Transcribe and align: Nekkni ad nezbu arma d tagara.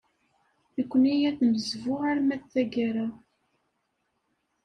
Nekkni 0.77 1.15
ad 1.29 1.39
nezbu 1.51 1.93
arma 2.09 2.35
d 2.41 2.43
tagara. 2.51 3.07